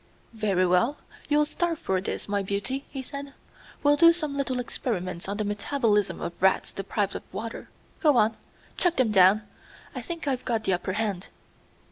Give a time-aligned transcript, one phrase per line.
[0.33, 0.97] "Very well;
[1.29, 3.35] you'll starve for this, my beauty!" he said.
[3.83, 7.69] "We'll do some little experiments on the metabolism of rats deprived of water.
[7.99, 8.35] Go on!
[8.77, 9.43] Chuck them down!
[9.93, 11.27] I think I've got the upper hand."